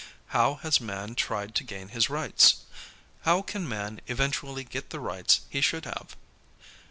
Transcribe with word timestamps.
How 0.29 0.55
has 0.63 0.81
man 0.81 1.13
tried 1.13 1.53
to 1.53 1.63
gain 1.63 1.89
his 1.89 2.09
rights? 2.09 2.63
How 3.21 3.43
can 3.43 3.69
man 3.69 4.01
eventually 4.07 4.63
get 4.63 4.89
the 4.89 4.99
rights 4.99 5.41
he 5.47 5.61
should 5.61 5.85
have? 5.85 6.15